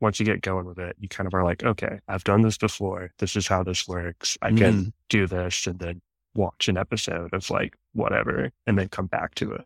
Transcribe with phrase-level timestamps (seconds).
[0.00, 2.56] once you get going with it, you kind of are like, okay, I've done this
[2.58, 3.10] before.
[3.18, 4.38] This is how this works.
[4.42, 4.92] I can Mhm.
[5.08, 6.00] do this and then
[6.34, 9.64] watch an episode of like whatever and then come back to it.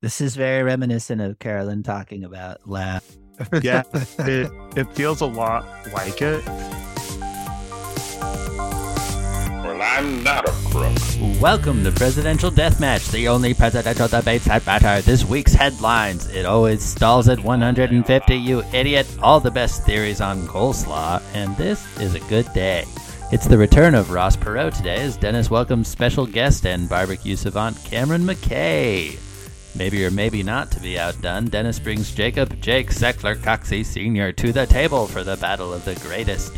[0.00, 3.04] This is very reminiscent of Carolyn talking about laugh.
[3.62, 3.82] Yeah,
[4.20, 6.42] it, it feels a lot like it.
[10.02, 10.98] I'm not a crook.
[11.40, 15.00] Welcome to Presidential Deathmatch, the only presidential debates that matter.
[15.00, 16.26] This week's headlines.
[16.26, 19.06] It always stalls at 150, you idiot.
[19.22, 22.84] All the best theories on coleslaw, and this is a good day.
[23.30, 27.76] It's the return of Ross Perot today as Dennis welcomes special guest and barbecue savant
[27.84, 29.20] Cameron McKay.
[29.76, 34.32] Maybe or maybe not to be outdone, Dennis brings Jacob Jake Sechler Coxey Sr.
[34.32, 36.54] to the table for the battle of the greatest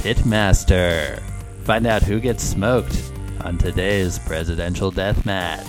[0.00, 1.22] Pitmaster.
[1.66, 5.66] Find out who gets smoked on today's presidential death match.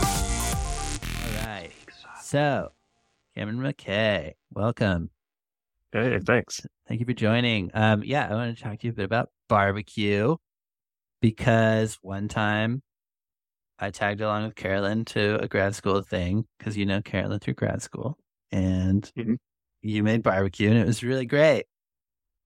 [0.00, 1.70] All right.
[2.22, 2.72] So,
[3.36, 5.10] Cameron McKay, welcome.
[5.92, 6.60] Hey, thanks.
[6.86, 7.70] Thank you for joining.
[7.74, 10.36] Um, yeah, I want to talk to you a bit about barbecue
[11.22, 12.82] because one time
[13.78, 17.54] I tagged along with Carolyn to a grad school thing because you know Carolyn through
[17.54, 18.18] grad school,
[18.52, 19.38] and Mhm.
[19.82, 21.66] You made barbecue, and it was really great.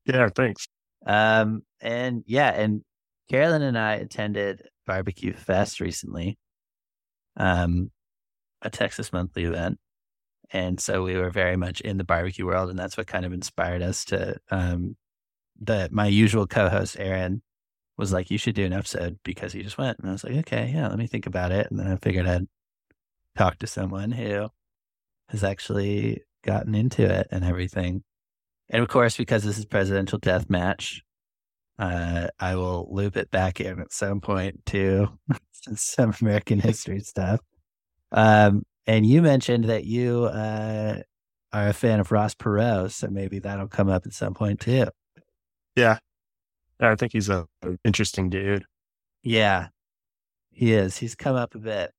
[0.07, 0.67] Yeah, thanks.
[1.07, 2.83] Um, and yeah, and
[3.31, 6.39] Carolyn and I attended Barbecue Fest recently,
[7.37, 7.91] um,
[8.63, 9.79] a Texas monthly event.
[10.53, 13.33] And so we were very much in the barbecue world, and that's what kind of
[13.33, 14.97] inspired us to um
[15.61, 17.43] the my usual co-host Aaron
[17.97, 19.99] was like, You should do an episode because he just went.
[19.99, 21.69] And I was like, Okay, yeah, let me think about it.
[21.71, 22.49] And then I figured I'd
[23.37, 24.49] talk to someone who
[25.29, 28.03] has actually gotten into it and everything.
[28.69, 31.03] And of course, because this is presidential death match,
[31.79, 35.09] uh, I will loop it back in at some point to
[35.75, 37.41] some American history stuff.
[38.11, 41.01] Um, and you mentioned that you uh,
[41.53, 44.87] are a fan of Ross Perot, so maybe that'll come up at some point too.
[45.77, 45.99] Yeah.
[46.81, 48.65] I think he's a an interesting dude.
[49.23, 49.69] Yeah,
[50.51, 50.97] he is.
[50.97, 51.93] He's come up a bit.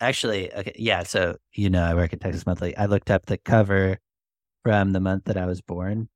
[0.00, 1.02] Actually, okay, yeah.
[1.02, 2.76] So you know, I work at Texas Monthly.
[2.76, 3.98] I looked up the cover
[4.64, 6.08] from the month that I was born,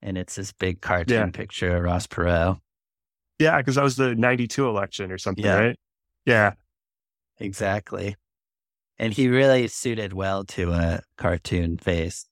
[0.00, 1.30] and it's this big cartoon Yeah.
[1.30, 2.58] picture of Ross Perot.
[3.38, 5.54] Yeah, because that was the 92 election or something, Yeah.
[5.58, 5.76] right?
[6.26, 6.52] Yeah.
[7.38, 8.14] Exactly.
[8.98, 12.26] And he really suited well to a cartoon face,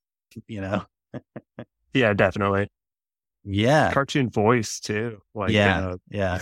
[0.46, 0.84] you know?
[1.92, 2.68] Yeah, definitely.
[3.44, 3.92] Yeah.
[3.92, 5.20] Cartoon voice too.
[5.34, 5.88] Like, Yeah.
[5.88, 6.40] uh, Yeah.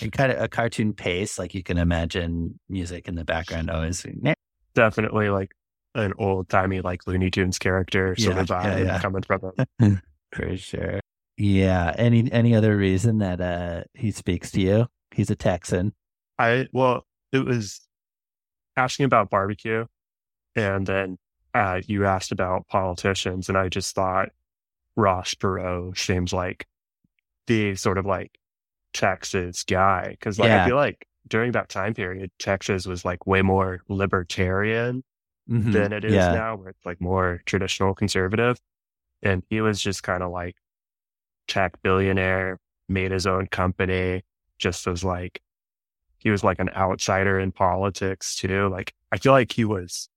[0.00, 4.04] and kind of a cartoon pace, like you can imagine music in the background always.
[4.74, 5.52] definitely like
[5.94, 9.00] an old timey like Looney Tunes character sort Yeah, of vibe yeah, yeah.
[9.00, 10.02] coming from him.
[10.34, 11.00] For sure.
[11.36, 11.92] Yeah.
[11.96, 14.86] Any any other reason that uh he speaks to you?
[15.12, 15.92] He's a Texan.
[16.38, 17.80] I well, it was
[18.76, 19.86] asking about barbecue,
[20.56, 21.16] and then
[21.54, 24.30] uh, you asked about politicians, and I just thought
[24.96, 26.66] Ross Perot seems like
[27.46, 28.38] the sort of like
[28.92, 30.64] Texas guy because like Yeah.
[30.64, 35.02] I feel like during that time period, Texas was like way more libertarian
[35.50, 35.72] Mhm.
[35.72, 36.32] than it is Yeah.
[36.34, 38.58] now, where it's like more traditional conservative.
[39.22, 40.56] And he was just kind of like
[41.48, 44.22] tech billionaire, made his own company,
[44.58, 45.42] just was like,
[46.18, 48.68] he was like an outsider in politics too.
[48.68, 50.08] Like, I feel like he was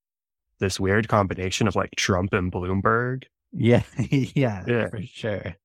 [0.60, 3.24] this weird combination of like Trump and Bloomberg.
[3.52, 3.84] Yeah.
[4.10, 4.64] yeah.
[4.68, 4.90] Yeah.
[4.90, 5.56] For sure.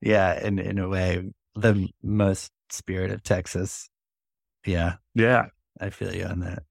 [0.00, 0.44] Yeah.
[0.46, 1.22] In in a way,
[1.54, 3.88] the most spirit of Texas.
[4.66, 4.94] Yeah.
[5.14, 5.46] Yeah.
[5.80, 6.62] I feel you on that.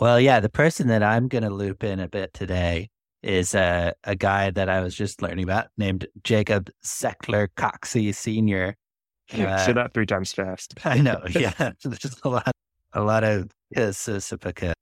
[0.00, 2.90] Well, yeah, the person that I'm going to loop in a bit today
[3.22, 8.76] is a a guy that I was just learning about named Jacob Sechler Coxey Sr.
[9.32, 10.74] Uh, Say that three times fast.
[10.84, 12.52] I know, yeah, there's a lot,
[12.92, 13.50] a lot of.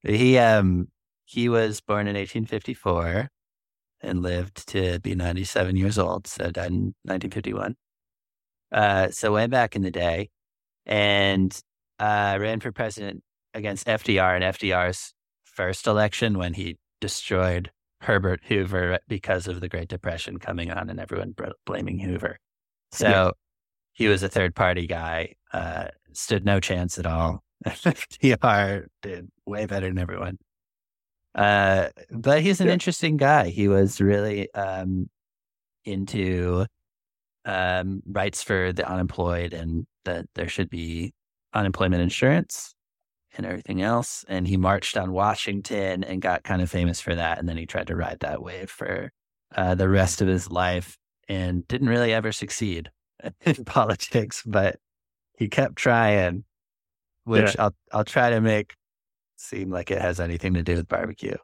[0.03, 0.89] He um
[1.25, 3.29] he was born in 1854
[4.01, 7.77] and lived to be 97 years old, so died in 1951.
[8.73, 10.31] Uh, so way back in the day,
[10.87, 11.61] and
[11.99, 13.23] uh, ran for president
[13.55, 15.13] against FDR in FDR's
[15.45, 17.71] first election when he destroyed
[18.03, 22.39] Herbert Hoover because of the Great Depression coming on and everyone br- blaming Hoover.
[22.93, 23.31] So Yeah.
[23.93, 27.43] he was a third party guy, uh, stood no chance at all.
[27.67, 30.39] FDR did way better than everyone.
[31.35, 32.75] Uh, but he's an Yeah.
[32.75, 33.49] interesting guy.
[33.51, 35.09] He was really um,
[35.85, 36.67] into
[37.45, 41.13] um, rights for the unemployed and that there should be
[41.55, 42.75] unemployment insurance
[43.37, 44.25] and everything else.
[44.29, 47.39] And he marched on Washington and got kind of famous for that.
[47.39, 49.11] And then he tried to ride that wave for
[49.55, 50.97] uh, the rest of his life
[51.29, 52.91] and didn't really ever succeed
[53.47, 54.77] in politics, but
[55.39, 56.45] he kept trying,
[57.25, 58.75] which I'll I'll try to make
[59.41, 61.37] seem like it has anything to do with barbecue.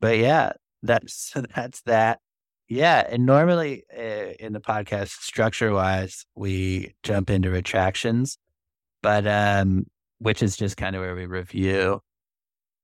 [0.00, 0.52] But yeah,
[0.82, 2.20] that's that's that.
[2.68, 8.38] Yeah, and normally uh, in the podcast structure wise, we jump into retractions,
[9.02, 9.86] but um,
[10.18, 12.00] which is just kind of where we review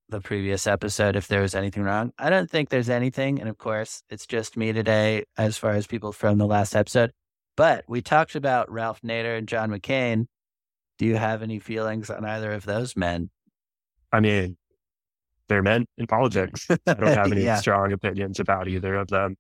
[0.09, 2.13] the previous episode if there was anything wrong.
[2.19, 5.87] I don't think there's anything, and of course, it's just me today as far as
[5.89, 7.13] people from the last episode.
[7.57, 10.27] But we talked about Ralph Nader and John McCain.
[10.99, 13.31] Do you have any feelings on either of those men?
[14.13, 14.57] I mean,
[15.49, 16.67] they're men in politics.
[16.71, 17.57] I don't have any Yeah.
[17.57, 19.37] strong opinions about either of them.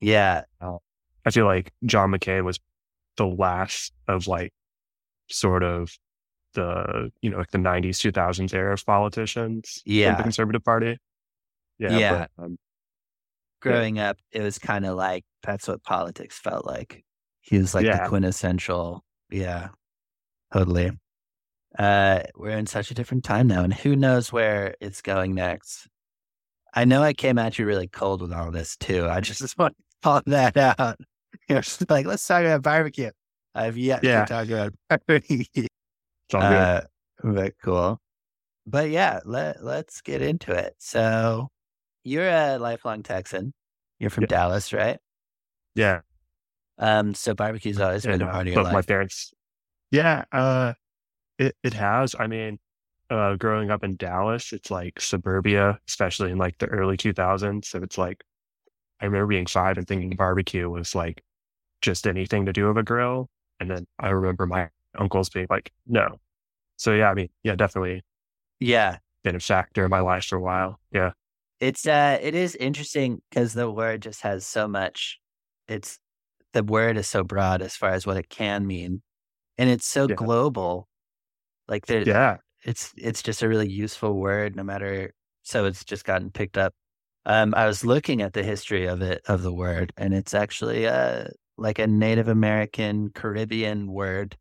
[0.00, 2.60] Yeah, I feel like John McCain was
[3.16, 4.52] the last of like
[5.28, 5.90] sort of
[6.54, 10.14] the, you know, like the 90s, 2000s era of politicians in Yeah.
[10.16, 10.98] the Conservative Party.
[11.78, 11.98] Yeah.
[11.98, 12.26] Yeah.
[12.36, 12.58] But, um,
[13.60, 17.04] growing up, it was kind of like that's what politics felt like.
[17.40, 18.02] He was like Yeah.
[18.04, 19.04] the quintessential.
[19.30, 19.68] Yeah,
[20.52, 20.92] totally.
[21.78, 25.88] Uh, we're in such a different time now, and who knows where it's going next.
[26.74, 29.06] I know I came at you really cold with all this too.
[29.08, 30.98] I just want to call that out.
[31.48, 33.10] You're just like, let's talk about barbecue.
[33.54, 34.24] I've yet Yeah.
[34.24, 34.72] to talk about
[35.06, 35.66] barbecue.
[36.32, 36.80] Uh,
[37.22, 38.00] but cool.
[38.66, 40.74] But yeah, let let's get into it.
[40.78, 41.48] So,
[42.04, 43.52] you're a lifelong Texan.
[43.98, 44.28] You're from Yeah.
[44.28, 44.98] Dallas, right?
[45.74, 46.00] yeah.
[46.78, 48.86] Um, so barbecue's always been a part of your both my life.
[48.86, 49.32] parents.
[49.90, 50.24] Yeah.
[50.30, 50.74] Uh,
[51.38, 52.14] it, it has.
[52.18, 52.58] I mean,
[53.10, 57.68] uh, growing up in Dallas, it's like suburbia, especially in like the early 2000s.
[57.68, 58.24] So it's like,
[59.00, 61.22] I remember being five and thinking barbecue was like
[61.82, 63.28] just anything to do with a grill.
[63.60, 66.20] And then I remember my uncles being like, no.
[66.78, 68.02] So yeah, I mean, yeah, definitely
[68.60, 70.80] Yeah, been a factor in my life for a while.
[70.92, 71.12] Yeah.
[71.60, 75.20] it's uh, it is interesting because the word just has so much.
[75.68, 75.98] It's
[76.52, 79.02] the word is so broad as far as what it can mean,
[79.58, 80.16] and it's so Yeah.
[80.16, 80.88] global.
[81.68, 82.38] Like there, Yeah.
[82.64, 86.74] it's it's just a really useful word no matter so it's just gotten picked up
[87.26, 90.86] um i was looking at the history of it of the word and it's actually
[90.86, 91.24] uh
[91.58, 94.36] like a native american caribbean word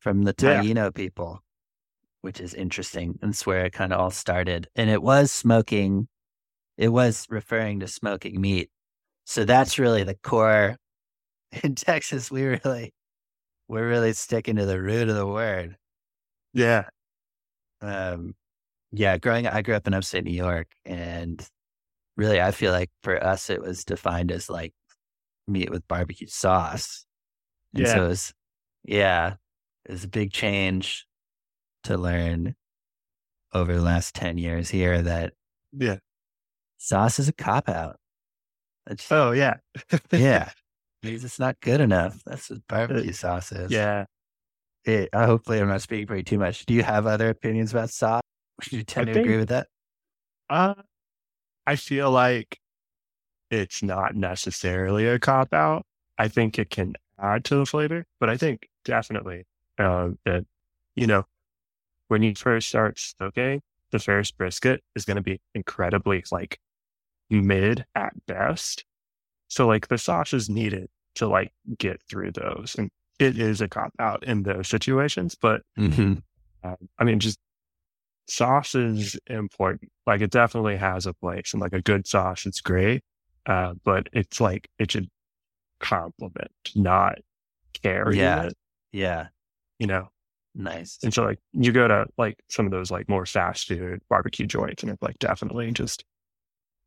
[0.00, 0.62] from the Yeah.
[0.62, 1.40] taino people
[2.22, 6.08] which is interesting and it's where it kind of all started and it was smoking
[6.78, 8.70] it was referring to smoking meat
[9.24, 10.76] so that's really the core
[11.64, 12.92] in texas we really
[13.68, 15.76] we're really sticking to the root of the word
[16.56, 16.88] Yeah.
[17.82, 18.34] um,
[18.92, 21.46] yeah, growing I grew up in upstate New York, and
[22.16, 24.74] really, I feel like for us, it was defined as like
[25.48, 27.06] meat with barbecue sauce.
[27.74, 27.94] And Yeah.
[27.94, 28.34] so it was,
[28.84, 29.36] yeah,
[29.86, 31.06] it was a big change
[31.84, 32.56] to learn
[33.52, 35.34] over the last 10 years here that
[35.72, 35.98] Yeah.
[36.78, 37.98] sauce is a cop out.
[39.10, 39.56] Oh, yeah.
[40.12, 40.50] yeah,
[41.02, 42.22] means it's not good enough.
[42.24, 43.70] That's what barbecue sauce is.
[43.72, 44.06] yeah.
[44.86, 46.64] It, uh, hopefully, I'm not speaking for you too much.
[46.64, 48.22] Do you have other opinions about sauce?
[48.60, 49.66] Would you tend I to agree with that?
[50.48, 50.74] Uh,
[51.66, 52.58] I feel like
[53.50, 55.84] it's not necessarily a cop out.
[56.18, 59.44] I think it can add to the flavor, but I think definitely
[59.78, 60.44] uh, that,
[60.94, 61.24] you know,
[62.08, 66.58] when you first start smoking, the first brisket is going to be incredibly like
[67.30, 68.84] mid at best.
[69.48, 72.76] So like the sauce is needed to like get through those.
[72.78, 76.14] And it is a cop out in those situations, but Mm-hmm.
[76.64, 77.38] um, I mean, just
[78.28, 79.90] sauce is important.
[80.06, 83.02] Like it definitely has a place, and like a good sauce, it's great.
[83.46, 85.08] Uh, but it's like it should
[85.80, 87.18] complement, not
[87.82, 88.44] carry Yeah.
[88.44, 88.54] it.
[88.92, 89.28] Yeah,
[89.78, 90.08] You know,
[90.54, 90.98] nice.
[91.04, 94.46] and so like you go to like some of those like more fast food barbecue
[94.46, 96.04] joints, and it's like definitely just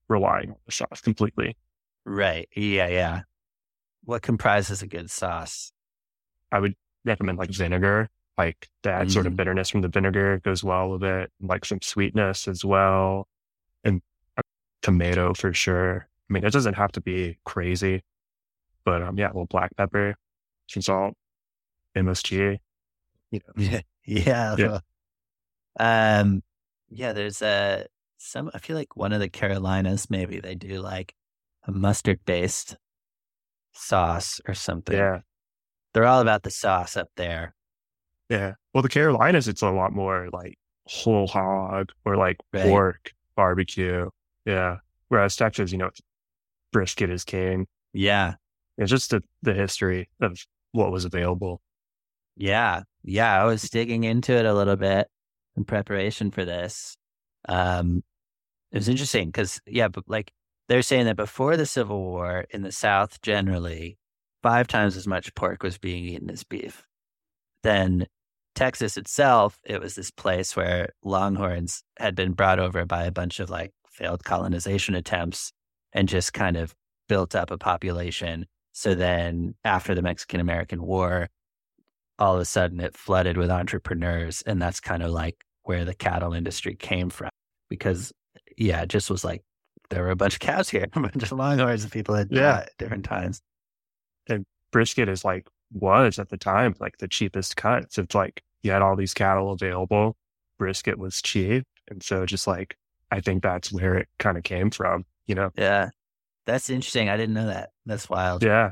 [0.10, 1.56] relying on the sauce completely.
[2.06, 2.50] Right.
[2.56, 3.22] Yeah, yeah.
[4.03, 5.72] What comprises a good sauce?
[6.51, 6.75] I would
[7.06, 9.38] recommend like vinegar, like that sort of Mm.
[9.38, 13.27] bitterness from the vinegar goes well with it, like some sweetness as well,
[13.84, 14.01] and
[14.38, 14.41] a
[14.82, 16.08] tomato for sure.
[16.29, 18.03] I mean, it doesn't have to be crazy,
[18.86, 20.15] but um, yeah, a little black pepper,
[20.68, 21.15] some salt,
[21.96, 22.60] MSG,
[23.32, 23.82] you know, Yeah.
[24.06, 24.56] Yeah.
[25.79, 26.20] Yeah.
[26.22, 26.44] Um
[26.89, 27.86] yeah, there's a
[28.18, 31.15] some I feel like one of the Carolinas maybe they do like
[31.63, 32.77] a mustard based
[33.74, 34.96] sauce or something.
[34.96, 35.20] yeah,
[35.93, 37.53] They're all about the sauce up there.
[38.29, 38.53] yeah.
[38.74, 42.63] Well, the Carolinas, it's a lot more like whole hog or like Right.
[42.65, 44.10] pork barbecue,
[44.46, 44.77] yeah.
[45.08, 45.89] Whereas Texas, you know,
[46.72, 47.65] brisket is king.
[47.93, 48.36] Yeah.
[48.77, 50.38] It's just the, the history of
[50.72, 51.62] what was available.
[52.38, 52.84] Yeah.
[53.03, 53.41] Yeah.
[53.41, 55.08] I was digging into it a little bit
[55.58, 56.96] in preparation for this.
[57.48, 58.03] Um,
[58.72, 60.31] it was interesting because, yeah, but like
[60.67, 63.98] they're saying that before the Civil War in the South, generally,
[64.43, 66.86] five times as much pork was being eaten as beef.
[67.63, 68.08] Then
[68.55, 73.39] Texas itself, it was this place where longhorns had been brought over by a bunch
[73.39, 75.51] of like failed colonization attempts
[75.93, 76.74] and just kind of
[77.08, 78.46] built up a population.
[78.74, 81.29] So then after the Mexican American War,
[82.17, 84.41] all of a sudden it flooded with entrepreneurs.
[84.46, 87.29] And that's kind of like where the cattle industry came from.
[87.69, 88.12] Because,
[88.58, 89.41] yeah, it just was like
[89.89, 92.60] there were a bunch of cows here, a bunch of longhorns, and people had Yeah.
[92.60, 93.41] at different times.
[94.71, 97.91] Brisket is like was at the time like the cheapest cut.
[97.93, 100.15] So it's like you had all these cattle available.
[100.57, 101.65] Brisket was cheap.
[101.89, 102.77] And so just like
[103.12, 105.51] I think that's where it kind of came from, you know?
[105.55, 105.89] Yeah.
[106.45, 107.09] That's interesting.
[107.09, 107.69] I didn't know that.
[107.86, 108.71] That's wild Yeah.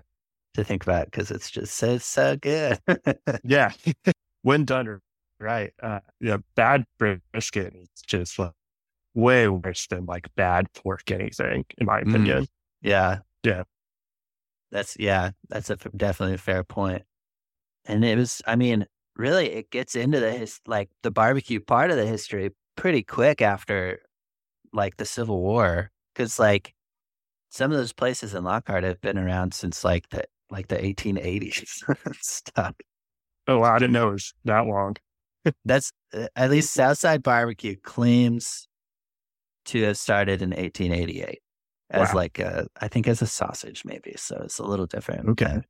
[0.56, 2.80] to think about because it's just so, so good.
[3.44, 3.72] Yeah.
[4.44, 5.00] when done
[5.40, 5.74] right.
[5.82, 8.52] Uh yeah, bad brisket is just like
[9.14, 12.10] way worse than like bad pork anything, in my Mm.
[12.10, 12.48] opinion.
[12.82, 13.20] Yeah.
[13.44, 13.64] Yeah.
[14.72, 17.04] That's, yeah, that's a, f- definitely a fair point.
[17.86, 21.92] And it was, I mean, really, it gets into the, his, like the barbecue part
[21.92, 24.00] of the history pretty quick after
[24.74, 25.92] like the Civil War.
[26.16, 26.74] Cause like
[27.50, 31.84] some of those places in Lockhart have been around since like the, like the 1880s
[32.06, 32.76] and stuff.
[33.48, 34.96] Oh wow, I didn't know it was that long.
[35.66, 38.68] That's uh, at least Southside Barbecue claims
[39.66, 41.40] to have started in 1888
[41.90, 42.16] as Wow.
[42.16, 44.14] like a, I think as a sausage maybe.
[44.18, 45.30] So it's a little different.
[45.30, 45.46] Okay.
[45.56, 45.66] But,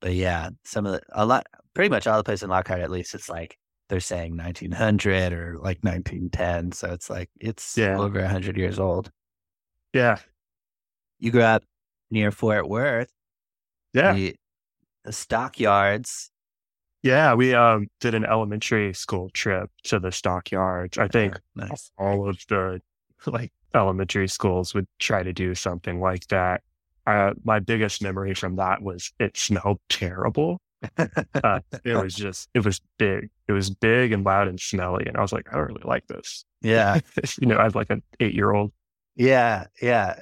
[0.00, 2.90] but yeah, some of the, a lot, pretty much all the places in Lockhart, at
[2.90, 3.56] least it's like
[3.88, 6.72] they're saying 1900 or like 1910.
[6.72, 7.98] So it's like, it's Yeah.
[7.98, 9.10] over 100 years old.
[9.92, 10.18] Yeah.
[11.18, 11.64] You grew up
[12.10, 13.10] near Fort Worth.
[13.92, 14.12] Yeah.
[14.14, 14.36] The,
[15.04, 16.30] the stockyards.
[17.02, 17.34] Yeah.
[17.34, 20.98] We um did an elementary school trip to the stockyards.
[20.98, 21.90] I think Nice.
[21.98, 22.80] all of the
[23.26, 26.62] like elementary schools would try to do something like that.
[27.06, 30.60] Uh, my biggest memory from that was it smelled terrible.
[31.42, 33.30] Uh, it was just, it was big.
[33.48, 35.04] It was big and loud and smelly.
[35.06, 36.44] And I was like, I don't really like this.
[36.62, 37.00] yeah.
[37.40, 38.72] you know, I was like an eight year old.
[39.14, 40.20] Yeah, yeah.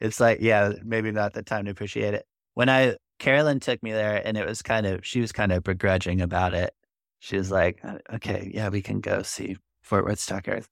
[0.00, 2.26] It's like, yeah, maybe not the time to appreciate it.
[2.54, 5.62] When I Carolyn took me there and it was kind of she was kind of
[5.62, 6.74] begrudging about it.
[7.20, 10.68] She was like, "Uh, okay, yeah, we can go see Fort Worth Stockyards.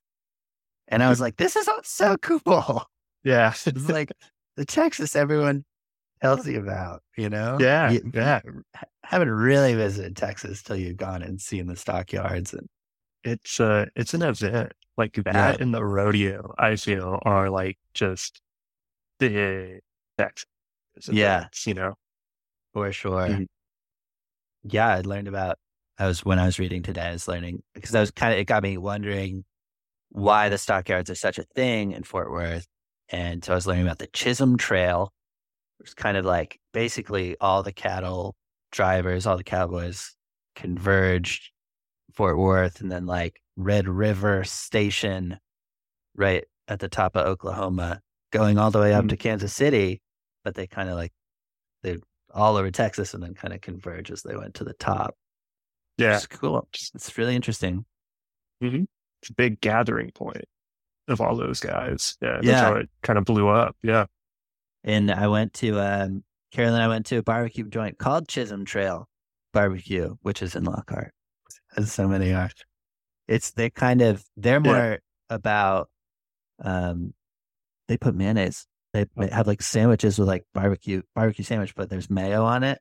[0.91, 2.85] And I was like, this is so cool.
[3.23, 3.53] Yeah.
[3.65, 4.11] It's like
[4.57, 5.65] the Texas everyone
[6.21, 7.57] tells you about, you know?
[7.59, 7.91] Yeah.
[7.91, 8.41] You Yeah.
[9.03, 12.67] haven't really visited Texas till you've gone and seen the stockyards and
[13.23, 15.57] It's, uh, it's an event like that Yeah.
[15.59, 18.41] and the rodeo, I feel are like just
[19.19, 19.79] the
[20.17, 20.45] Texas
[21.09, 21.37] Yeah.
[21.39, 21.95] events, you know?
[22.73, 23.27] For sure.
[23.27, 23.47] Mhm.
[24.63, 25.57] Yeah, I learned about.
[25.97, 27.01] I was when I was reading today.
[27.01, 28.39] I was learning because I was kind of.
[28.39, 29.43] It got me wondering
[30.13, 32.67] why the stockyards are such a thing in Fort Worth,
[33.09, 35.13] and so I was learning about the Chisholm Trail.
[35.79, 38.35] It's kind of like basically all the cattle
[38.71, 40.15] drivers, all the cowboys
[40.55, 41.51] converged
[42.13, 45.39] Fort Worth, and then like Red River Station,
[46.15, 48.01] right at the top of Oklahoma,
[48.31, 49.09] going all the way up Mhm.
[49.09, 50.01] to Kansas City.
[50.43, 51.13] But they kind of like
[51.83, 51.99] they're
[52.33, 55.15] all over Texas and then kind of converge as they went to the top.
[55.97, 56.15] Yeah.
[56.15, 56.67] It's cool.
[56.73, 57.85] It's really interesting.
[58.63, 58.87] A
[59.29, 60.45] big gathering point
[61.07, 62.17] of all those guys.
[62.21, 62.33] Yeah.
[62.35, 62.61] That's Yeah.
[62.61, 63.75] how it kind of blew up.
[63.83, 64.05] Yeah.
[64.83, 69.07] And I went to um Carolyn, I went to a barbecue joint called Chisholm Trail
[69.53, 71.13] Barbecue, which is in Lockhart.
[71.77, 72.49] As so many are.
[73.27, 74.71] It's they kind of they're Yeah.
[74.71, 74.99] more
[75.29, 75.89] about
[76.63, 77.13] um
[77.87, 78.65] they put mayonnaise.
[78.93, 82.79] They they have like sandwiches with like barbecue barbecue sandwich, but there's mayo on it,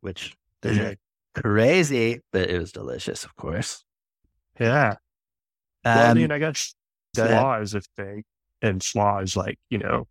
[0.00, 0.94] which is Yeah.
[1.34, 3.84] crazy, but it was delicious, of course.
[4.58, 4.96] Yeah.
[5.92, 6.74] Well, I Um, mean, I guess
[7.16, 7.30] ahead.
[7.30, 8.24] slaw is a thing,
[8.62, 10.08] and slaw is like you know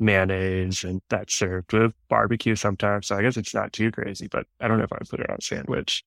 [0.00, 3.08] mayonnaise, and that's served with barbecue sometimes.
[3.08, 5.20] So I guess it's not too crazy, but I don't know if I would put
[5.20, 6.04] it on a sandwich.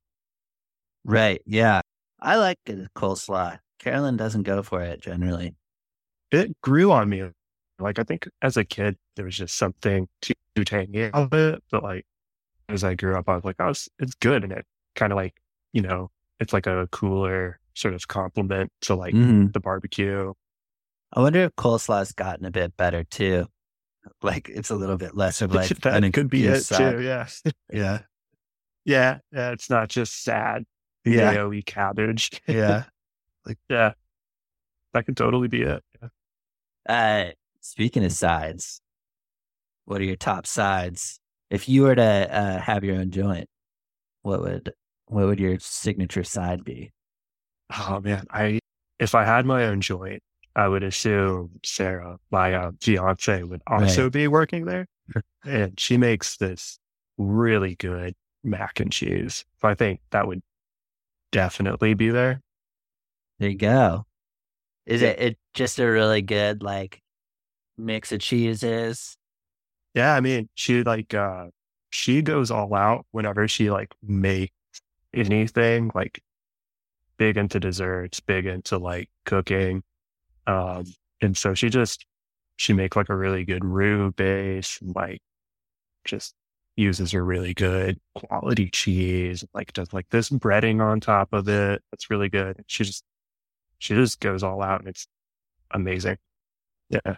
[1.04, 1.42] Right.
[1.46, 1.82] Yeah.
[2.20, 3.60] I like a coleslaw.
[3.80, 5.56] Carolyn doesn't go for it generally.
[6.32, 7.24] It grew on me.
[7.80, 11.64] Like I think as a kid, there was just something too, too tangy about it,
[11.72, 12.06] but like
[12.70, 15.18] as I grew up, I was like, oh, it's, it's good, and it kind of
[15.18, 15.36] like
[15.74, 19.54] you know, it's like a cooler sort of compliment to like Mhm.
[19.54, 20.34] the barbecue.
[21.14, 23.48] I wonder if coleslaw's gotten a bit better too.
[24.22, 27.02] Like it's a little bit less of like that an could be it inside- too.
[27.02, 27.28] Yeah.
[27.72, 28.00] Yeah.
[28.86, 29.20] yeah.
[29.32, 29.52] Yeah.
[29.52, 30.66] It's not just sad
[31.06, 31.34] Yeah.
[31.34, 32.42] AOE cabbage.
[32.48, 32.86] Yeah.
[33.46, 33.94] Like yeah.
[34.94, 35.84] That could totally be it.
[36.02, 36.10] Yeah.
[36.88, 37.32] Uh
[37.62, 38.82] speaking of sides,
[39.86, 41.20] what are your top sides?
[41.50, 43.48] If you were to uh, have your own joint,
[44.22, 44.74] what would
[45.08, 46.92] what would your signature side be?
[47.76, 48.26] Oh man.
[48.32, 48.60] I,
[49.00, 50.22] if I had my own joint,
[50.56, 54.88] I would assume Sarah, my uh, fiance would also be working there.
[55.46, 56.80] and she makes this
[57.18, 59.46] really good mac and cheese.
[59.62, 60.42] So I think that would
[61.32, 62.42] definitely be there.
[63.40, 64.06] There you go.
[64.86, 67.02] Is it, it just a really good like
[67.78, 69.16] mix of cheeses?
[69.94, 71.48] Yeah, I mean, she like uh
[71.90, 74.52] she goes all out whenever she like makes
[75.14, 76.22] anything, like
[77.20, 79.84] big into desserts, big into like cooking.
[80.48, 80.86] Um
[81.22, 82.06] and so she just
[82.58, 85.22] she makes like a really good roux base and like
[86.06, 86.34] just
[86.76, 91.84] uses a really good quality cheese, like does like this breading on top of it.
[91.92, 92.64] That's really good.
[92.68, 93.04] She just
[93.80, 95.08] she just goes all out and it's
[95.72, 96.18] amazing.
[96.90, 97.18] Yeah.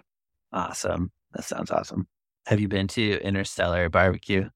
[0.53, 1.11] Awesome.
[1.33, 2.07] That sounds awesome.
[2.47, 4.49] Have you been to Interstellar Barbecue?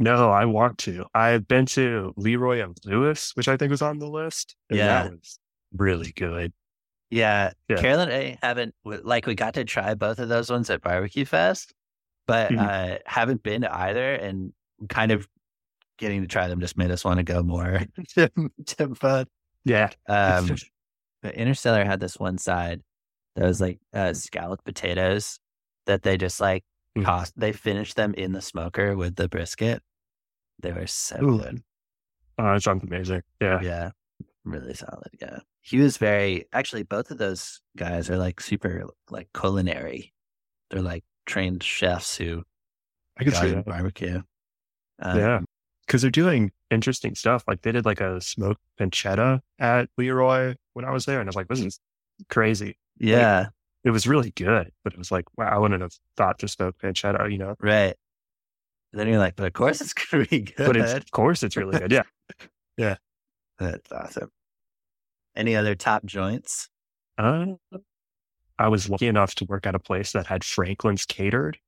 [0.00, 1.04] No, I want to.
[1.14, 4.56] I've been to Leroy and Lewis, which I think was on the list.
[4.70, 5.04] Yeah.
[5.04, 5.38] That was
[5.76, 6.52] really good.
[7.10, 7.76] Yeah, Yeah.
[7.76, 11.24] Carolyn and I haven't like we got to try both of those ones at Barbecue
[11.26, 11.74] Fest,
[12.26, 12.58] but Mhm.
[12.94, 14.52] uh, haven't been to either, and
[14.88, 15.28] kind of
[15.98, 17.80] getting to try them just made us want to go more
[18.14, 18.30] to,
[18.66, 19.28] to both.
[19.64, 19.90] Yeah.
[20.08, 20.56] Um,
[21.22, 22.80] but Interstellar had this one side
[23.36, 25.38] that was like uh, scalloped potatoes
[25.86, 26.64] that they just like
[26.98, 27.04] Mm.
[27.04, 27.38] tossed.
[27.38, 29.80] They finished them in the smoker with the brisket.
[30.62, 31.38] They were so Ooh.
[31.38, 31.62] good.
[32.38, 33.22] Oh, that sounds amazing.
[33.40, 33.60] Yeah.
[33.62, 33.90] Yeah,
[34.44, 35.10] really solid.
[35.20, 36.82] Yeah, he was very actually.
[36.84, 40.12] Both of those guys are like super like culinary.
[40.70, 42.44] They're like trained chefs who
[43.18, 43.66] I can got see that.
[43.66, 44.22] barbecue.
[45.00, 45.40] Um, Yeah.
[45.86, 47.42] Because they're doing interesting stuff.
[47.48, 51.18] Like they did like a smoked pancetta at Leroy when I was there.
[51.18, 51.80] And I was like, this is
[52.28, 52.76] crazy.
[52.98, 53.46] yeah,
[53.82, 54.70] It was really good.
[54.84, 57.56] But it was like, wow, I wouldn't have thought to smoke pancetta, you know?
[57.60, 57.96] right.
[58.92, 60.66] Then you're like, but of course it's gonna be good.
[60.66, 61.92] But it's, of course it's really good.
[61.92, 62.02] Yeah.
[62.76, 62.96] Yeah.
[63.58, 64.30] That's awesome.
[65.36, 66.70] Any other top joints?
[67.18, 67.46] Uh,
[68.58, 71.58] I was lucky enough to work at a place that had Franklin's catered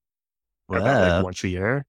[0.71, 1.85] about like once a year.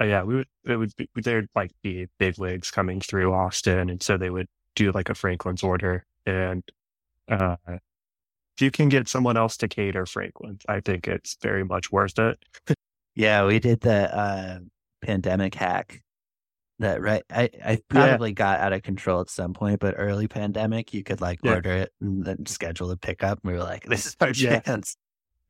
[0.00, 3.88] Uh, yeah, we would, it would be, there'd like be big wigs coming through Austin.
[3.90, 6.04] And so they would do like a Franklin's order.
[6.26, 6.64] And,
[7.28, 11.92] uh, if you can get someone else to cater Franklin's, I think it's very much
[11.92, 12.42] worth it.
[13.14, 14.58] Yeah, we did the uh,
[15.02, 16.02] pandemic hack.
[16.78, 20.92] That right, I I probably got out of control at some point, but early pandemic,
[20.92, 21.56] you could like Yeah.
[21.56, 23.40] order it and then schedule a pickup.
[23.44, 24.60] And we were like, "This is our Yeah.
[24.60, 24.96] chance."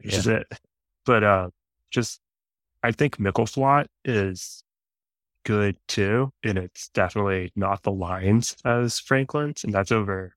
[0.03, 0.47] which is it.
[1.07, 1.51] But uh,
[1.91, 2.21] just
[2.83, 4.65] I think Micklethwait is
[5.45, 10.37] good too, and it's definitely not the lines as Franklin's, and that's over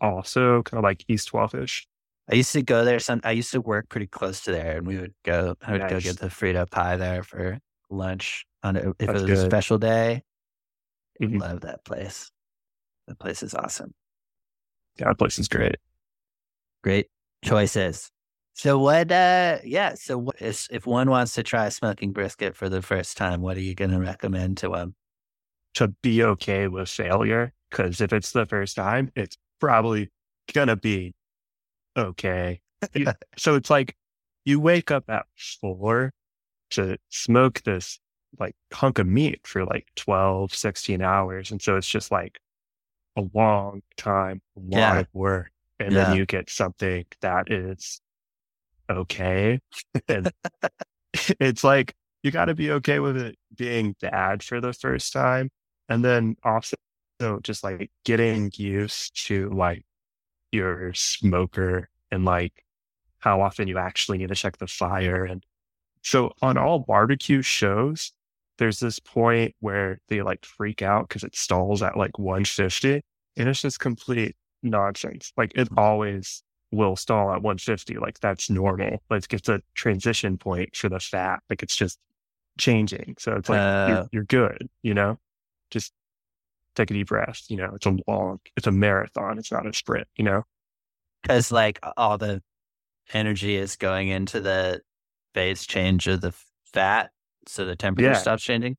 [0.00, 1.86] also kind of like East 12ish.
[2.30, 2.98] I used to go there.
[2.98, 5.54] Some I used to work pretty close to there, and we would go.
[5.62, 7.58] I would go get the Frito pie there for
[7.88, 10.22] lunch on a, if That's it was a special day.
[11.22, 11.40] Mhm.
[11.40, 12.30] Love that place.
[13.06, 13.94] That place is awesome.
[14.98, 15.76] Yeah, that place is great.
[16.82, 17.08] Great
[17.44, 18.10] choices.
[18.54, 19.12] So what?
[19.12, 19.94] uh Yeah.
[19.94, 23.56] So what is, if one wants to try smoking brisket for the first time, what
[23.56, 24.94] are you going to recommend to them?
[25.74, 30.10] To be okay with failure, because if it's the first time, it's probably
[30.54, 31.14] gonna be
[31.96, 32.60] okay.
[32.94, 33.06] You-
[33.36, 33.96] so it's like
[34.44, 35.26] you wake up at
[35.60, 36.12] four
[36.70, 37.98] to smoke this
[38.38, 41.50] like hunk of meat for like 12, 16 hours.
[41.50, 42.38] And so it's just like
[43.16, 44.98] a long time, a lot Yeah.
[45.00, 45.50] of work.
[45.80, 46.04] And Yeah.
[46.04, 48.00] then you get something that is
[48.90, 49.60] okay.
[50.08, 50.30] And
[51.40, 55.50] it's like you got to be okay with it being bad for the first time.
[55.88, 56.76] And then also
[57.42, 59.84] just like getting used to like
[60.52, 62.64] your smoker and like
[63.18, 65.24] how often you actually need to check the fire.
[65.24, 65.44] And
[66.02, 68.12] so on all barbecue shows,
[68.58, 73.02] there's this point where they like freak out because it stalls at like 150
[73.36, 75.32] and it's just complete nonsense.
[75.36, 77.96] Like it always will stall at 150.
[77.98, 79.02] Like that's normal.
[79.08, 81.40] But it's gets a transition point for the fat.
[81.50, 81.98] Like it's just
[82.58, 83.16] changing.
[83.18, 83.86] So it's like Uh.
[83.88, 85.18] you're, you're good, you know?
[85.70, 85.92] Just
[86.76, 87.42] take a deep breath.
[87.48, 89.38] You know, it's a long, it's a marathon.
[89.38, 90.42] It's not a sprint, you know?
[91.22, 92.42] Because like all the
[93.12, 94.80] energy is going into the
[95.34, 96.32] phase change of the
[96.72, 97.10] fat,
[97.46, 98.14] so the temperature Yeah.
[98.18, 98.76] stops changing.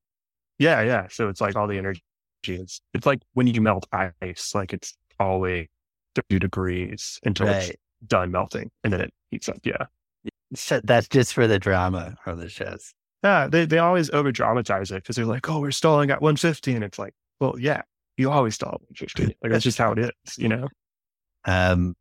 [0.58, 1.06] Yeah, yeah.
[1.10, 2.02] So it's like all the energy
[2.46, 5.68] is, it's like when you melt ice, like it's always
[6.14, 7.72] 30 degrees until it's
[8.06, 9.58] done melting and then it heats up.
[9.64, 9.86] Yeah.
[10.54, 12.92] So that's just for the drama of the shows.
[13.22, 13.48] Yeah.
[13.48, 16.74] They, they always over dramatize it because they're like, oh, we're stalling at 150.
[16.74, 17.82] And it's like, well, yeah,
[18.16, 19.36] you always start at 150.
[19.42, 20.68] Like that's just how it is, you know?
[21.44, 21.94] Um,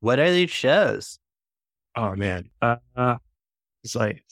[0.00, 1.18] what are these shows?
[1.96, 2.50] Oh, man.
[2.62, 3.16] Uh, uh,
[3.82, 4.22] it's like,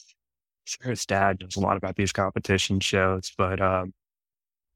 [0.66, 3.92] Sarah's dad knows a lot about these competition shows, but um,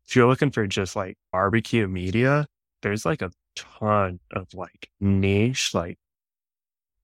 [0.06, 2.46] if you're looking for just like barbecue media,
[2.82, 5.98] there's like a ton of like niche, like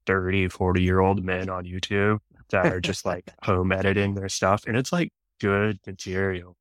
[0.07, 2.19] 30, 40 year old men on YouTube
[2.51, 4.65] that are just like home editing their stuff.
[4.67, 6.57] And it's like good material.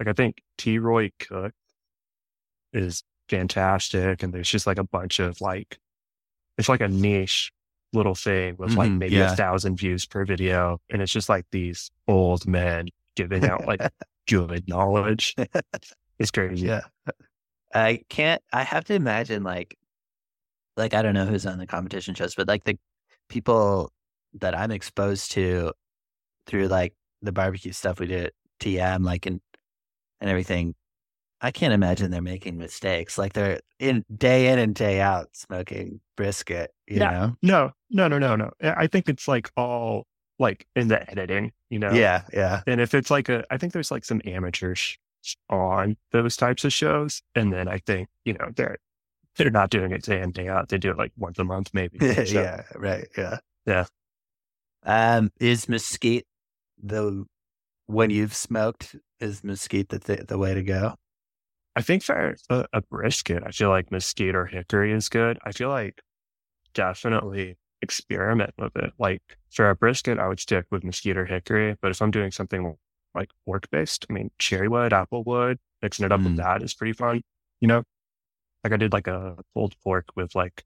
[0.00, 0.78] Like I think T.
[0.80, 1.52] Roy Cook
[2.72, 4.22] is fantastic.
[4.22, 5.78] And there's just like a bunch of like,
[6.58, 7.52] it's like a niche
[7.92, 9.32] little thing with like Mhm, maybe yeah.
[9.32, 10.80] a thousand views per video.
[10.90, 13.80] And it's just like these old men giving out like
[14.28, 15.34] good knowledge.
[16.18, 16.66] It's crazy.
[16.66, 16.82] Yeah.
[17.74, 19.76] I can't I have to imagine like
[20.76, 22.78] like I don't know who's on the competition shows, but like the
[23.28, 23.92] people
[24.34, 25.72] that I'm exposed to
[26.46, 29.40] through like the barbecue stuff we do at TM, like and
[30.20, 30.74] and everything,
[31.40, 33.16] I can't imagine they're making mistakes.
[33.16, 37.10] Like they're in day in and day out smoking brisket, you Yeah.
[37.10, 37.36] know?
[37.42, 38.50] No, no, no, no, no.
[38.62, 40.06] I think it's like all
[40.38, 41.92] like in the editing, you know?
[41.92, 42.62] Yeah, yeah.
[42.66, 44.98] And if it's like a, I think there's like some amateurs
[45.48, 47.22] on those types of shows.
[47.34, 48.76] And then I think, you know, they're,
[49.36, 50.68] they're not doing it day in, day out.
[50.68, 51.98] They do it like once a month, maybe.
[52.14, 53.06] So, yeah, right.
[53.16, 53.38] Yeah.
[53.66, 53.84] Yeah.
[54.82, 56.26] Um, is mesquite
[56.82, 57.24] the
[57.86, 60.94] when you've smoked, is mesquite the th- the way to go?
[61.76, 65.38] I think for a, a brisket, I feel like mesquite or hickory is good.
[65.44, 66.00] I feel like
[66.74, 68.92] definitely experiment with it.
[68.98, 71.76] Like for a brisket, I would stick with mesquite or hickory.
[71.80, 72.76] But if I'm doing something
[73.14, 76.24] like pork based, I mean, cherry wood, apple wood, mixing it up Mm.
[76.24, 77.22] with that is pretty fun.
[77.60, 77.82] You know,
[78.64, 80.64] like I did like a pulled pork with like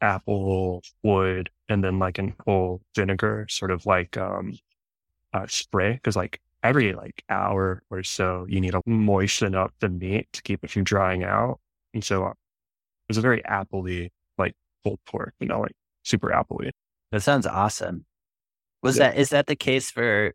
[0.00, 4.58] apple wood and then like an whole vinegar sort of like um
[5.32, 9.88] uh, spray because like every like hour or so you need to moisten up the
[9.88, 11.58] meat to keep it from drying out
[11.94, 12.36] and so uh, it
[13.08, 15.72] was a very appley like pulled pork you know like
[16.04, 16.70] super appley
[17.12, 18.04] That sounds awesome.
[18.82, 19.10] Was Yeah.
[19.10, 20.32] that is that the case for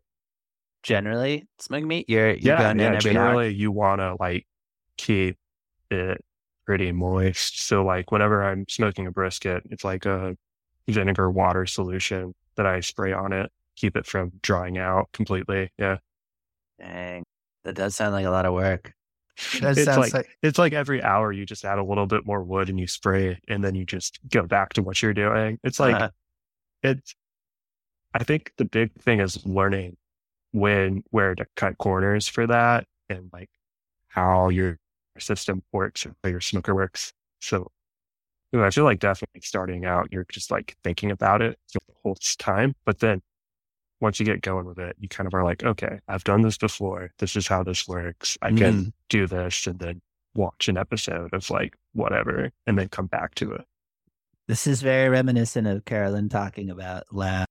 [0.82, 2.06] generally smoking meat?
[2.08, 3.00] You're you're yeah, yeah in every hour?
[3.00, 4.46] generally you want to like
[4.96, 5.36] keep
[5.90, 6.20] it
[6.66, 10.36] pretty moist so like whenever i'm smoking a brisket it's like a
[10.88, 15.96] vinegar water solution that i spray on it keep it from drying out completely yeah
[16.82, 17.24] Dang,
[17.64, 18.92] that does sound like a lot of work.
[19.60, 22.42] That it's sounds like, it's like every hour you just add a little bit more
[22.44, 25.58] wood and you spray it and then you just go back to what you're doing.
[25.64, 26.10] It's like Uh-huh.
[26.82, 27.14] it's
[28.14, 29.96] I think the big thing is learning
[30.52, 33.50] when where to cut corners for that and like
[34.08, 34.78] how your
[35.18, 37.14] system works or how your smoker works.
[37.40, 37.70] So
[38.52, 41.80] you know, I feel like definitely starting out, you're just like thinking about it the
[42.02, 42.74] whole time.
[42.84, 43.22] But then
[44.02, 46.58] once you get going with it, you kind of are like, okay, I've done this
[46.58, 47.12] before.
[47.18, 48.36] This is how this works.
[48.42, 48.92] I can Mhm.
[49.08, 50.02] do this and then
[50.34, 53.64] watch an episode of like whatever and then come back to it.
[54.48, 57.46] This is very reminiscent of Carolyn talking about lab.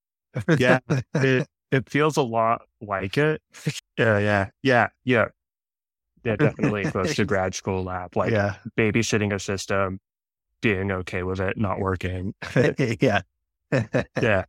[0.58, 0.78] Yeah.
[1.14, 3.40] It it feels a lot like it.
[3.98, 5.28] Yeah, yeah, yeah, yeah.
[6.24, 9.98] Yeah, definitely close to grad school lab, like yeah, babysitting a system,
[10.60, 12.34] being okay with it not working.
[13.00, 13.22] yeah.
[14.20, 14.44] Yeah,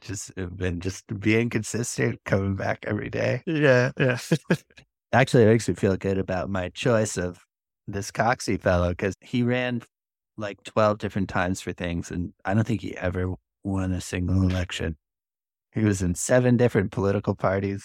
[0.00, 3.42] just uh, been just being consistent, coming back every day.
[3.46, 4.18] yeah, yeah.
[5.12, 7.38] Actually, it makes me feel good about my choice of
[7.86, 9.82] this Coxey fellow because he ran
[10.36, 13.34] like 12 different times for things, and I don't think he ever
[13.64, 14.96] won a single election.
[15.72, 17.84] He was in seven different political parties.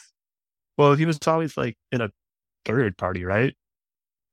[0.78, 2.10] well, he was always like in a
[2.66, 3.56] third party, right?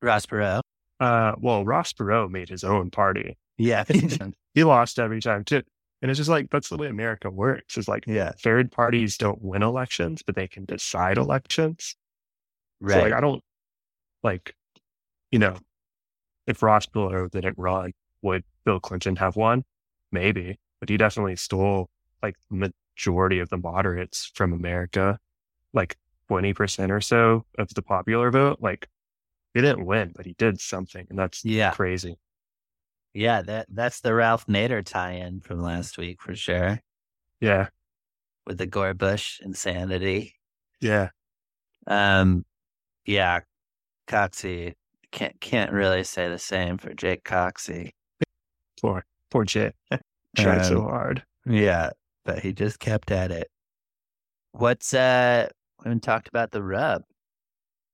[0.02, 0.62] Ross Perot.
[0.98, 3.36] Uh, well, Ross Perot made his own party.
[3.58, 3.84] Yeah.
[4.54, 5.62] He lost every time too.
[6.02, 7.76] And it's just like, that's the way America works.
[7.76, 8.32] It's like yeah.
[8.38, 11.96] third parties don't win elections, but they can decide elections.
[12.80, 12.94] Right.
[12.94, 13.42] So like, I don't
[14.22, 14.54] like,
[15.30, 15.56] you know,
[16.46, 19.64] if Ross Perot didn't run, would Bill Clinton have won?
[20.10, 21.90] Maybe, but he definitely stole
[22.22, 25.18] like majority of the moderates from America,
[25.72, 25.96] like
[26.30, 28.58] 20% or so of the popular vote.
[28.60, 28.88] Like
[29.54, 31.06] he didn't win, but he did something.
[31.10, 31.72] And that's yeah.
[31.72, 32.16] crazy.
[33.14, 33.42] Yeah.
[33.42, 36.81] That that's the Ralph Nader tie in from last week for sure
[37.40, 37.68] Yeah.
[38.46, 40.35] with the Gore Bush insanity.
[40.81, 41.11] Yeah.
[41.87, 42.44] Um,
[43.05, 43.40] yeah,
[44.07, 44.75] Coxey
[45.12, 47.92] can't can't really say the same for Jake Coxey.
[48.81, 49.73] Poor, poor Jay.
[50.37, 51.25] Tried so Um, hard.
[51.46, 51.90] Yeah,
[52.25, 53.49] but he just kept at it.
[54.53, 55.49] What's uh?
[55.81, 57.03] We haven't talked about the rub.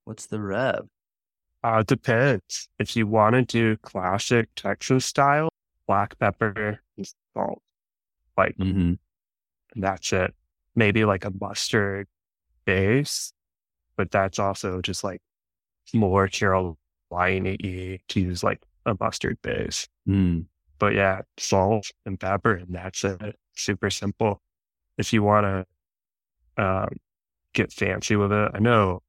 [0.04, 0.88] What's the rub?
[1.66, 2.68] Uh, it depends.
[2.78, 5.48] If you want to do classic Texas style,
[5.88, 7.60] black pepper and salt,
[8.36, 8.92] like, Mm-hmm.
[9.74, 10.32] that's it.
[10.76, 12.06] Maybe like a mustard
[12.66, 13.32] base,
[13.96, 15.20] but that's also just like
[15.92, 16.76] more Carolina
[17.10, 19.88] y to use like a mustard base.
[20.08, 20.44] Mm.
[20.78, 23.36] But yeah, salt and pepper, and that's it.
[23.54, 24.40] Super simple.
[24.98, 25.66] If you want
[26.56, 26.90] to um,
[27.54, 29.02] get fancy with it, I know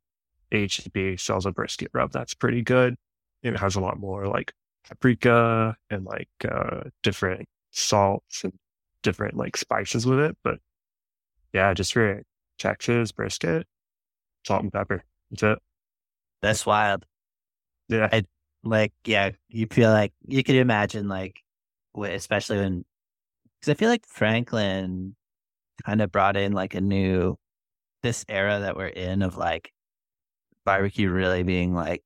[0.52, 2.96] HEB sells a brisket rub that's pretty good.
[3.44, 4.54] It has a lot more like
[4.88, 8.54] paprika and like uh, different salts and
[9.04, 10.38] different like spices with it.
[10.44, 10.60] But
[11.54, 12.24] yeah, just for
[12.58, 13.68] Texas brisket,
[14.46, 15.04] salt and pepper.
[15.32, 15.60] That's it.
[16.42, 17.06] That's wild.
[17.90, 18.22] Yeah.
[18.64, 21.40] Like, yeah, you feel like you could imagine, like,
[21.96, 22.86] especially when,
[23.60, 25.16] because I feel like Franklin
[25.86, 27.38] kind of brought in like a new,
[28.04, 29.72] this era that we're in of like
[30.68, 32.04] barbecue really being like,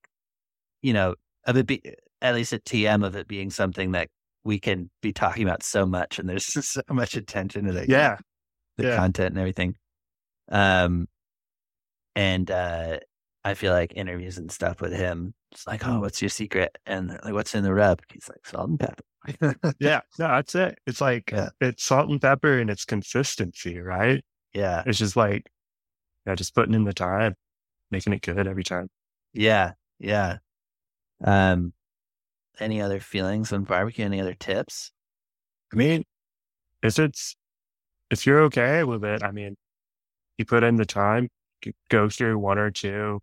[0.84, 1.82] you know, of it be
[2.22, 4.10] at least at TM of it being something that
[4.44, 8.18] we can be talking about so much, and there's so much attention to the Yeah.
[8.78, 8.96] the Yeah.
[8.98, 9.76] content and everything.
[10.52, 11.08] Um,
[12.16, 13.00] and uh,
[13.44, 16.78] I feel like interviews and stuff with him, it's like, oh, what's your secret?
[16.86, 18.02] And like, what's in the rub?
[18.12, 19.04] He's like, salt and pepper.
[19.80, 20.02] Yeah.
[20.20, 20.78] No, that's it.
[20.86, 21.50] It's like Yeah.
[21.60, 24.24] it's salt and pepper and it's consistency, right?
[24.54, 25.50] yeah, It's just like,
[26.26, 27.36] yeah, just putting in the time,
[27.92, 28.90] making it good every time.
[29.34, 30.38] yeah, yeah.
[31.24, 31.74] Um,
[32.60, 34.06] any other feelings on barbecue?
[34.06, 34.92] Any other tips?
[35.74, 36.04] I mean,
[36.84, 37.36] if it's
[38.10, 39.56] if you're okay with it, I mean,
[40.38, 41.30] you put in the time,
[41.90, 43.22] go through one or two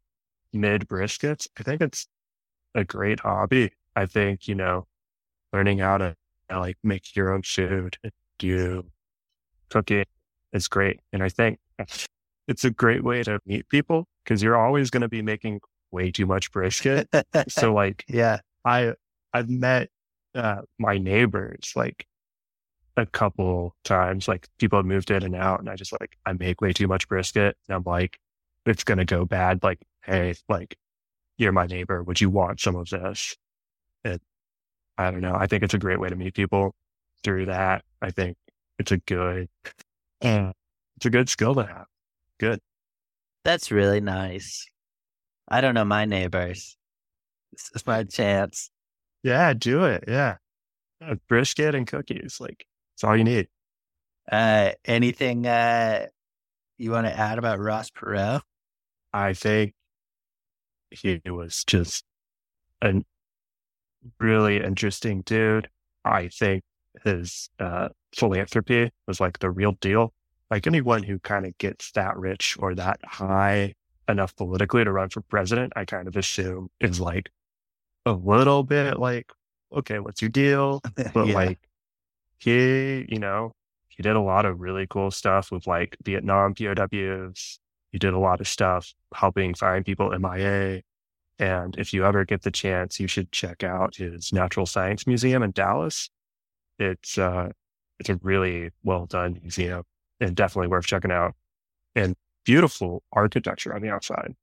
[0.53, 1.47] mid briskets.
[1.59, 2.07] I think it's
[2.75, 3.73] a great hobby.
[3.97, 4.87] I think you know,
[5.53, 6.15] learning how to
[6.51, 7.97] like make your own food,
[8.39, 8.85] do
[9.69, 10.05] cooking
[10.53, 11.59] is great, and I think
[12.49, 15.61] it's a great way to meet people because you're always going to be making
[15.93, 17.09] way too much brisket.
[17.49, 18.95] so like yeah, I
[19.33, 19.91] I've met
[20.35, 22.07] uh, my neighbors like
[22.97, 24.27] a couple times.
[24.27, 26.89] Like people have moved in and out, and I just like I make way too
[26.89, 28.19] much brisket, and I'm like,
[28.67, 29.63] it's gonna go bad.
[29.63, 30.77] Like, hey, like
[31.37, 32.03] you're my neighbor.
[32.03, 33.37] Would you want some of this?
[34.05, 34.23] It,
[34.97, 35.35] I don't know.
[35.35, 36.75] I think it's a great way to meet people
[37.23, 37.85] through that.
[38.03, 38.37] I think
[38.79, 39.49] it's a good,
[40.21, 41.87] it's a good skill to have.
[42.39, 42.61] Good.
[43.45, 44.67] that's really nice.
[45.49, 46.77] I don't know my neighbors.
[47.53, 48.71] This is my chance.
[49.23, 50.05] Yeah, do it.
[50.07, 50.37] Yeah,
[51.01, 52.39] Uh, brisket and cookies.
[52.41, 53.49] Like, it's all you need.
[54.31, 56.07] Uh, anything uh,
[56.77, 58.43] you want to add about Ross Perot?
[59.13, 59.75] I think
[60.91, 62.05] he was just
[62.83, 63.03] a
[64.21, 65.69] really interesting dude.
[66.05, 66.63] I think
[67.05, 70.13] his uh, philanthropy was like the real deal.
[70.51, 73.75] Like anyone who kind of gets that rich or that high
[74.09, 77.31] enough politically to run for president, I kind of assume is like
[78.07, 79.31] a little bit like,
[79.73, 80.81] okay, what's your deal?
[81.15, 81.35] But Yeah.
[81.35, 81.59] like
[82.41, 83.53] he, you know,
[83.89, 87.61] he did a lot of really cool stuff with like Vietnam POWs.
[87.93, 90.83] He did a lot of stuff helping find people MIA.
[91.39, 95.43] And if you ever get the chance, you should check out his Natural Science Museum
[95.43, 96.11] in Dallas.
[96.79, 97.51] It's uh
[98.01, 99.85] it's a really well done museum
[100.21, 101.35] and definitely worth checking out.
[101.97, 104.35] And beautiful architecture on the outside.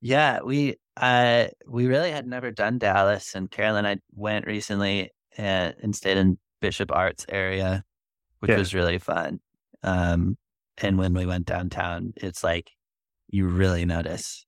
[0.00, 5.10] Yeah, we uh we really had never done Dallas, and Carolyn and I went recently
[5.36, 7.84] and, and stayed in Bishop Arts area,
[8.40, 8.56] which Yeah.
[8.56, 9.40] was really fun.
[9.82, 10.38] Um,
[10.78, 12.72] and when we went downtown, it's like
[13.28, 14.46] you really notice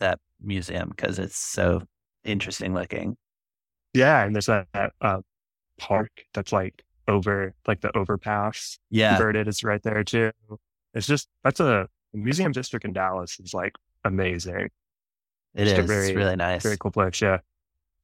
[0.00, 1.82] that museum because it's so
[2.24, 3.16] interesting looking.
[3.92, 5.20] Yeah, and there's that, that uh,
[5.78, 10.32] park that's like over like the overpass Yeah, converted is right there too.
[10.94, 14.70] It's just that's a museum district in Dallas is like amazing.
[15.54, 15.86] it just is.
[15.86, 16.62] very- it's really nice.
[16.62, 17.20] Very cool place.
[17.20, 17.38] Yeah.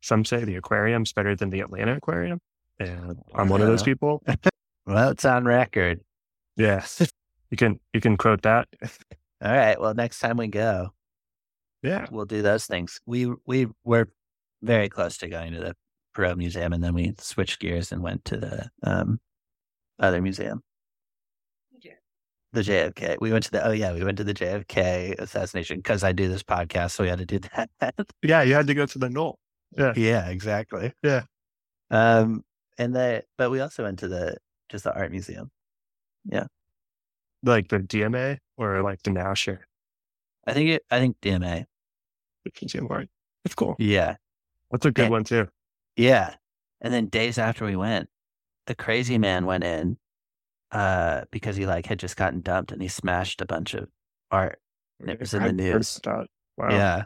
[0.03, 2.41] Some say the aquarium's better than the Atlanta Aquarium.
[2.79, 4.23] And I'm one of those people.
[4.87, 6.01] Well, it's on record.
[6.57, 6.85] Yeah.
[7.51, 8.67] you can you can quote that.
[9.43, 9.79] All right.
[9.81, 10.89] Well, next time we go,
[11.83, 12.07] Yeah.
[12.11, 12.99] we'll do those things.
[13.07, 14.09] We we were
[14.63, 15.77] very close to going to the
[16.17, 19.21] Perot Museum, and then we switched gears and went to the um,
[19.99, 20.63] other museum,
[22.53, 23.17] the JFK.
[23.21, 26.29] We went to the oh yeah, we went to the JFK assassination because I do
[26.29, 27.71] this podcast, so we had to do that.
[28.23, 29.39] Yeah, you had to go to the Knoll.
[29.79, 30.93] yeah, yeah, exactly.
[31.03, 31.23] Yeah.
[31.91, 32.43] Um,
[32.79, 34.37] and the but we also went to the
[34.69, 35.51] just the art museum.
[36.25, 36.47] Yeah,
[37.45, 39.61] like the DMA or like the Nasher.
[40.47, 41.65] I think it, I think DMA.
[42.61, 43.09] Museum Art.
[43.45, 43.77] It's cool.
[43.79, 44.17] Yeah,
[44.71, 45.09] That's a good Yeah.
[45.11, 45.47] one too.
[45.97, 46.35] Yeah.
[46.81, 48.09] And then days after we went,
[48.67, 49.97] the crazy man went in
[50.73, 53.89] uh because he like had just gotten dumped and he smashed a bunch of
[54.31, 54.61] art.
[55.01, 56.01] And it was in the news.
[56.05, 56.71] Wow.
[56.71, 57.05] Yeah.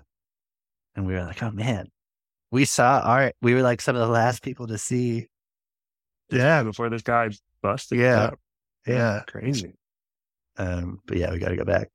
[0.94, 1.88] And we were like, oh man.
[2.51, 3.35] We saw art.
[3.42, 5.29] We were like some of the last people to see.
[6.31, 7.31] Yeah, before this guy
[7.62, 7.99] busted.
[7.99, 8.25] Yeah.
[8.25, 8.38] up.
[8.87, 9.23] Yeah.
[9.27, 9.75] Crazy.
[10.57, 11.90] Um, but yeah, we gotta go back.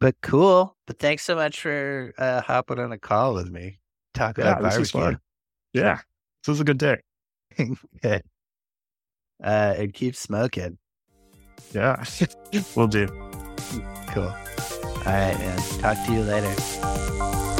[0.00, 0.76] But cool.
[0.86, 3.78] But thanks so much for uh hopping on a call with me.
[4.12, 5.18] Talk Yeah, about was barbecue.
[5.74, 5.82] Fun.
[5.82, 5.96] Yeah.
[6.42, 6.98] This was a good day.
[8.02, 8.22] Good.
[9.42, 10.78] Uh and keep smoking.
[11.72, 12.04] Yeah.
[12.74, 13.06] we'll do.
[14.08, 14.24] Cool.
[14.24, 15.58] All right, man.
[15.80, 16.54] Talk to you later.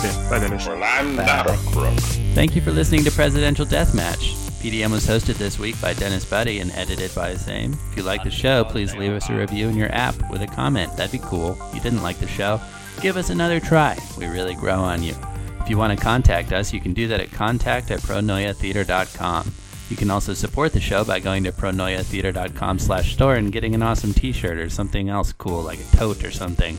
[0.03, 0.27] Yeah.
[0.31, 0.66] Bye, Dennis.
[0.66, 1.25] Well, I'm Bye.
[1.25, 1.94] not a crook.
[2.35, 4.37] Thank you for listening to Presidential Deathmatch.
[4.61, 7.73] PDM was hosted this week by Dennis Buddy and edited by the same.
[7.90, 10.46] If you like the show, please leave us a review in your app with a
[10.46, 10.94] comment.
[10.96, 11.59] That'd be cool.
[11.68, 12.61] If you didn't like the show,
[13.01, 13.96] give us another try.
[14.18, 15.14] We really grow on you.
[15.70, 19.52] You want to contact us, you can do that at contact at pronoiatheater.com.
[19.88, 23.83] You can also support the show by going to pronoiatheater.com slash store and getting an
[23.83, 26.76] awesome t-shirt or something else cool like a tote or something.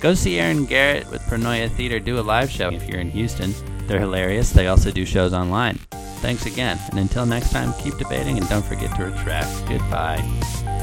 [0.00, 3.52] Go see Aaron Garrett with Pronoia Theater do a live show if you're in Houston.
[3.88, 4.52] They're hilarious.
[4.52, 5.78] They also do shows online.
[6.20, 9.66] Thanks again, and until next time, keep debating and don't forget to retract.
[9.66, 10.73] Goodbye.